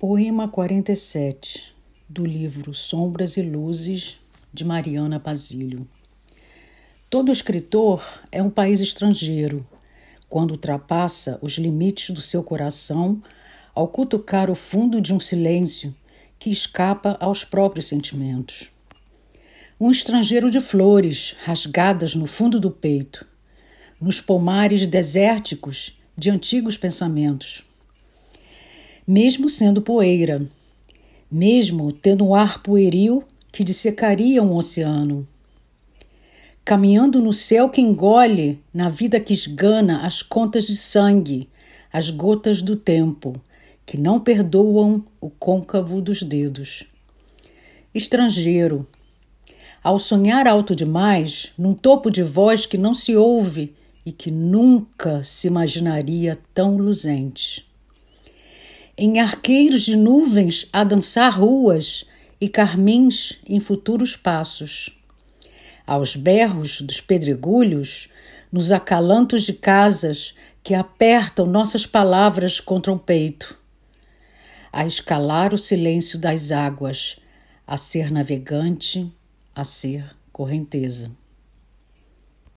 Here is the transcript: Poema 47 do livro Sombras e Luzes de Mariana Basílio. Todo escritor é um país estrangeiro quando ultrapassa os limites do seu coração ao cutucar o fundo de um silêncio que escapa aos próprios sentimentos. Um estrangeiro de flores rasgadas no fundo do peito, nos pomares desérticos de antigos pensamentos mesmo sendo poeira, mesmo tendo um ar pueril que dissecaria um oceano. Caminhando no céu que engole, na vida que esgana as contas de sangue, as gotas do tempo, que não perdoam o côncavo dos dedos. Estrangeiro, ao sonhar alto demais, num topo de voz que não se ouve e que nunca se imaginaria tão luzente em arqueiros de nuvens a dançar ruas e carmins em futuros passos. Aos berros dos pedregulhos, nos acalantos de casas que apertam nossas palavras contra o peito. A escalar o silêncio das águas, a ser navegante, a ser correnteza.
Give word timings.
Poema 0.00 0.48
47 0.48 1.74
do 2.08 2.24
livro 2.24 2.72
Sombras 2.72 3.36
e 3.36 3.42
Luzes 3.42 4.18
de 4.50 4.64
Mariana 4.64 5.18
Basílio. 5.18 5.86
Todo 7.10 7.30
escritor 7.30 8.02
é 8.32 8.42
um 8.42 8.48
país 8.48 8.80
estrangeiro 8.80 9.62
quando 10.26 10.52
ultrapassa 10.52 11.38
os 11.42 11.58
limites 11.58 12.14
do 12.14 12.22
seu 12.22 12.42
coração 12.42 13.22
ao 13.74 13.88
cutucar 13.88 14.50
o 14.50 14.54
fundo 14.54 15.02
de 15.02 15.12
um 15.12 15.20
silêncio 15.20 15.94
que 16.38 16.48
escapa 16.48 17.18
aos 17.20 17.44
próprios 17.44 17.86
sentimentos. 17.86 18.70
Um 19.78 19.90
estrangeiro 19.90 20.50
de 20.50 20.60
flores 20.60 21.36
rasgadas 21.44 22.14
no 22.14 22.26
fundo 22.26 22.58
do 22.58 22.70
peito, 22.70 23.26
nos 24.00 24.18
pomares 24.18 24.86
desérticos 24.86 26.00
de 26.16 26.30
antigos 26.30 26.78
pensamentos 26.78 27.68
mesmo 29.10 29.48
sendo 29.48 29.82
poeira, 29.82 30.40
mesmo 31.28 31.90
tendo 31.90 32.24
um 32.24 32.32
ar 32.32 32.62
pueril 32.62 33.24
que 33.50 33.64
dissecaria 33.64 34.40
um 34.40 34.54
oceano. 34.54 35.26
Caminhando 36.64 37.20
no 37.20 37.32
céu 37.32 37.68
que 37.68 37.80
engole, 37.80 38.62
na 38.72 38.88
vida 38.88 39.18
que 39.18 39.32
esgana 39.32 40.06
as 40.06 40.22
contas 40.22 40.64
de 40.64 40.76
sangue, 40.76 41.48
as 41.92 42.08
gotas 42.08 42.62
do 42.62 42.76
tempo, 42.76 43.34
que 43.84 43.98
não 43.98 44.20
perdoam 44.20 45.04
o 45.20 45.28
côncavo 45.28 46.00
dos 46.00 46.22
dedos. 46.22 46.84
Estrangeiro, 47.92 48.86
ao 49.82 49.98
sonhar 49.98 50.46
alto 50.46 50.72
demais, 50.72 51.50
num 51.58 51.74
topo 51.74 52.12
de 52.12 52.22
voz 52.22 52.64
que 52.64 52.78
não 52.78 52.94
se 52.94 53.16
ouve 53.16 53.74
e 54.06 54.12
que 54.12 54.30
nunca 54.30 55.20
se 55.24 55.48
imaginaria 55.48 56.38
tão 56.54 56.76
luzente 56.76 57.68
em 59.02 59.18
arqueiros 59.18 59.84
de 59.84 59.96
nuvens 59.96 60.68
a 60.70 60.84
dançar 60.84 61.32
ruas 61.32 62.04
e 62.38 62.50
carmins 62.50 63.40
em 63.46 63.58
futuros 63.58 64.14
passos. 64.14 64.90
Aos 65.86 66.14
berros 66.14 66.82
dos 66.82 67.00
pedregulhos, 67.00 68.10
nos 68.52 68.70
acalantos 68.70 69.44
de 69.44 69.54
casas 69.54 70.34
que 70.62 70.74
apertam 70.74 71.46
nossas 71.46 71.86
palavras 71.86 72.60
contra 72.60 72.92
o 72.92 72.98
peito. 72.98 73.56
A 74.70 74.84
escalar 74.84 75.54
o 75.54 75.58
silêncio 75.58 76.18
das 76.18 76.50
águas, 76.50 77.16
a 77.66 77.78
ser 77.78 78.12
navegante, 78.12 79.10
a 79.54 79.64
ser 79.64 80.14
correnteza. 80.30 81.10